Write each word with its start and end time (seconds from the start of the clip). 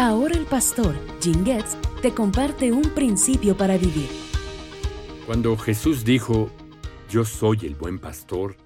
Ahora 0.00 0.34
el 0.34 0.46
pastor, 0.46 0.94
Jim 1.20 1.44
Getz, 1.44 1.76
te 2.00 2.14
comparte 2.14 2.72
un 2.72 2.88
principio 2.94 3.54
para 3.54 3.76
vivir. 3.76 4.08
Cuando 5.26 5.58
Jesús 5.58 6.06
dijo, 6.06 6.48
Yo 7.10 7.26
soy 7.26 7.58
el 7.64 7.74
buen 7.74 7.98
pastor, 7.98 8.56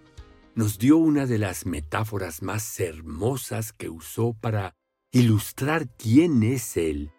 nos 0.55 0.79
dio 0.79 0.97
una 0.97 1.27
de 1.27 1.39
las 1.39 1.67
metáforas 1.67 2.41
más 2.41 2.79
hermosas 2.79 3.73
que 3.73 3.89
usó 3.89 4.37
para 4.41 4.77
ilustrar 5.11 5.89
quién 5.97 6.45
es 6.45 6.77
Él 6.77 7.11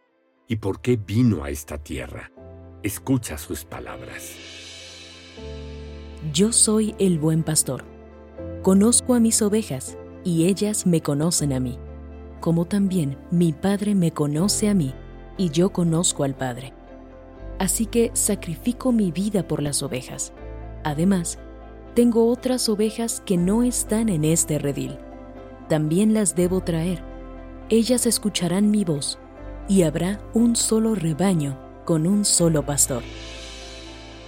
y 0.48 0.56
por 0.56 0.80
qué 0.80 0.96
vino 0.96 1.44
a 1.44 1.50
esta 1.50 1.78
tierra. 1.78 2.32
Escucha 2.84 3.38
sus 3.38 3.66
palabras. 3.66 4.32
Yo 6.32 6.54
soy 6.54 6.96
el 7.00 7.20
buen 7.20 7.44
pastor. 7.44 7.84
Conozco 8.62 9.14
a 9.14 9.20
mis 9.20 9.42
ovejas 9.42 9.98
y 10.24 10.46
ellas 10.46 10.88
me 10.88 11.02
conocen 11.02 11.52
a 11.52 11.60
mí 11.60 11.78
como 12.46 12.66
también 12.66 13.18
mi 13.32 13.54
Padre 13.54 13.96
me 13.96 14.12
conoce 14.12 14.70
a 14.70 14.76
mí 14.76 14.94
y 15.36 15.50
yo 15.50 15.72
conozco 15.72 16.24
al 16.24 16.36
Padre. 16.36 16.74
Así 17.58 17.88
que 17.88 18.12
sacrifico 18.14 18.92
mi 18.92 19.12
vida 19.12 19.48
por 19.48 19.64
las 19.64 19.82
ovejas. 19.82 20.32
Además, 20.84 21.40
tengo 21.96 22.30
otras 22.30 22.70
ovejas 22.70 23.24
que 23.26 23.36
no 23.36 23.64
están 23.64 24.10
en 24.10 24.24
este 24.24 24.60
redil. 24.60 25.00
También 25.70 26.14
las 26.14 26.36
debo 26.36 26.62
traer. 26.62 27.02
Ellas 27.70 28.06
escucharán 28.06 28.70
mi 28.70 28.84
voz 28.84 29.18
y 29.68 29.82
habrá 29.82 30.20
un 30.36 30.56
solo 30.56 30.94
rebaño 30.94 31.58
con 31.84 32.06
un 32.06 32.26
solo 32.26 32.64
pastor. 32.64 33.02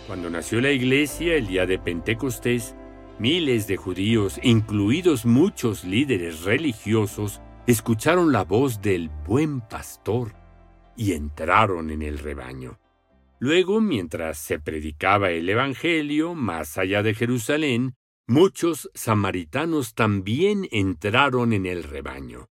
Cuando 0.07 0.31
nació 0.31 0.59
la 0.59 0.71
iglesia 0.71 1.35
el 1.35 1.45
día 1.45 1.68
de 1.68 1.77
Pentecostés, 1.77 2.73
miles 3.20 3.68
de 3.68 3.77
judíos, 3.77 4.40
incluidos 4.41 5.23
muchos 5.23 5.84
líderes 5.84 6.45
religiosos, 6.45 7.41
escucharon 7.67 8.31
la 8.31 8.45
voz 8.45 8.81
del 8.81 9.09
buen 9.09 9.59
pastor 9.59 10.34
y 10.96 11.12
entraron 11.12 11.90
en 11.90 12.01
el 12.01 12.18
rebaño. 12.18 12.79
Luego, 13.40 13.82
mientras 13.82 14.37
se 14.37 14.57
predicaba 14.57 15.32
el 15.32 15.49
Evangelio 15.49 16.34
más 16.34 16.77
allá 16.77 17.04
de 17.04 17.13
Jerusalén, 17.13 17.93
muchos 18.26 18.90
samaritanos 18.93 19.93
también 19.93 20.68
entraron 20.71 21.51
en 21.51 21.65
el 21.65 21.84
rebaño. 21.84 22.48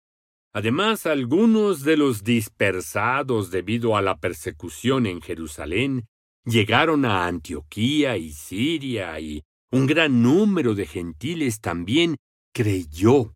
Además, 0.53 1.05
algunos 1.05 1.83
de 1.83 1.95
los 1.95 2.23
dispersados 2.23 3.52
debido 3.52 3.95
a 3.95 4.02
la 4.02 4.17
persecución 4.17 5.05
en 5.05 5.21
Jerusalén 5.21 6.08
llegaron 6.43 7.05
a 7.05 7.25
Antioquía 7.25 8.17
y 8.17 8.31
Siria 8.33 9.17
y 9.19 9.43
un 9.71 9.88
gran 9.88 10.21
número 10.21 10.75
de 10.75 10.86
gentiles 10.86 11.61
también 11.61 12.17
creyó 12.53 13.33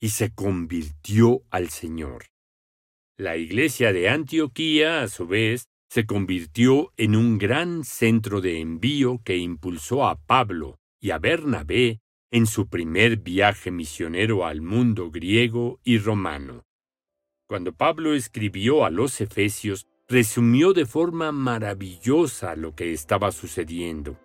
y 0.00 0.10
se 0.10 0.32
convirtió 0.32 1.42
al 1.50 1.70
Señor. 1.70 2.26
La 3.16 3.36
iglesia 3.36 3.92
de 3.92 4.08
Antioquía, 4.08 5.02
a 5.02 5.08
su 5.08 5.26
vez, 5.26 5.68
se 5.88 6.06
convirtió 6.06 6.92
en 6.96 7.16
un 7.16 7.38
gran 7.38 7.84
centro 7.84 8.40
de 8.40 8.60
envío 8.60 9.20
que 9.24 9.36
impulsó 9.38 10.06
a 10.06 10.16
Pablo 10.16 10.78
y 11.00 11.10
a 11.10 11.18
Bernabé 11.18 12.00
en 12.30 12.46
su 12.46 12.68
primer 12.68 13.16
viaje 13.16 13.70
misionero 13.70 14.44
al 14.44 14.60
mundo 14.60 15.10
griego 15.10 15.80
y 15.82 15.98
romano. 15.98 16.64
Cuando 17.48 17.72
Pablo 17.72 18.14
escribió 18.14 18.84
a 18.84 18.90
los 18.90 19.20
Efesios, 19.20 19.86
resumió 20.06 20.74
de 20.74 20.84
forma 20.84 21.32
maravillosa 21.32 22.54
lo 22.54 22.74
que 22.74 22.92
estaba 22.92 23.32
sucediendo, 23.32 24.18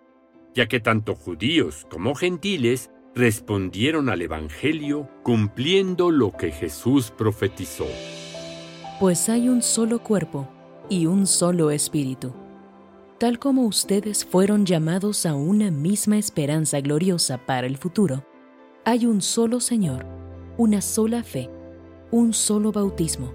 ya 0.54 0.66
que 0.66 0.80
tanto 0.80 1.14
judíos 1.14 1.86
como 1.90 2.14
gentiles 2.14 2.90
respondieron 3.14 4.08
al 4.08 4.22
Evangelio 4.22 5.08
cumpliendo 5.22 6.10
lo 6.10 6.32
que 6.32 6.50
Jesús 6.50 7.12
profetizó. 7.16 7.86
Pues 8.98 9.28
hay 9.28 9.48
un 9.48 9.62
solo 9.62 10.00
cuerpo 10.00 10.48
y 10.88 11.06
un 11.06 11.26
solo 11.26 11.70
espíritu. 11.70 12.32
Tal 13.18 13.38
como 13.38 13.62
ustedes 13.66 14.24
fueron 14.24 14.66
llamados 14.66 15.26
a 15.26 15.34
una 15.34 15.70
misma 15.70 16.18
esperanza 16.18 16.80
gloriosa 16.80 17.38
para 17.38 17.66
el 17.66 17.76
futuro, 17.76 18.26
hay 18.84 19.06
un 19.06 19.22
solo 19.22 19.60
Señor, 19.60 20.04
una 20.58 20.82
sola 20.82 21.22
fe, 21.22 21.48
un 22.10 22.32
solo 22.32 22.72
bautismo, 22.72 23.32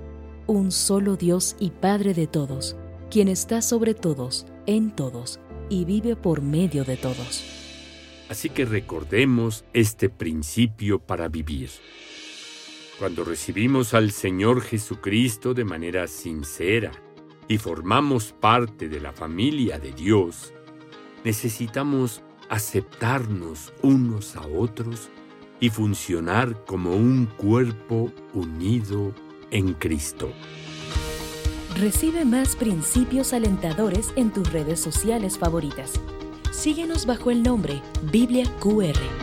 un 0.48 0.72
solo 0.72 1.16
Dios 1.16 1.56
y 1.60 1.72
Padre 1.72 2.14
de 2.14 2.28
todos, 2.28 2.76
quien 3.10 3.30
está 3.30 3.62
sobre 3.62 3.94
todos, 3.94 4.46
en 4.66 4.92
todos, 4.92 5.40
y 5.70 5.86
vive 5.86 6.16
por 6.16 6.42
medio 6.42 6.84
de 6.84 6.98
todos 6.98 7.69
Así 8.30 8.50
que 8.50 8.64
recordemos 8.64 9.66
este 9.74 10.08
principio 10.08 11.00
para 11.00 11.28
vivir. 11.28 11.72
Cuando 13.00 13.24
recibimos 13.24 13.96
al 13.96 14.12
Señor 14.12 14.62
Jesucristo 14.62 15.56
de 15.56 15.66
manera 15.66 16.06
sincera 16.08 16.92
y 17.48 17.58
formamos 17.58 18.34
parte 18.34 18.88
de 18.88 19.00
la 19.00 19.14
familia 19.14 19.80
de 19.80 19.94
Dios, 19.94 20.54
necesitamos 21.24 22.22
aceptarnos 22.50 23.74
unos 23.82 24.36
a 24.36 24.46
otros 24.46 25.10
y 25.60 25.72
funcionar 25.72 26.66
como 26.66 26.96
un 26.96 27.26
cuerpo 27.26 28.14
unido 28.34 29.14
en 29.50 29.74
Cristo. 29.74 30.32
Recibe 31.80 32.26
más 32.26 32.56
principios 32.56 33.34
alentadores 33.34 34.14
en 34.16 34.32
tus 34.32 34.52
redes 34.52 34.80
sociales 34.80 35.38
favoritas 35.38 36.00
Síguenos 36.60 37.06
bajo 37.06 37.32
el 37.32 37.42
nombre 37.42 37.82
Biblia 38.12 38.44
QR. 38.60 39.19